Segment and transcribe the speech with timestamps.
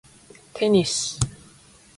[0.55, 1.19] テニス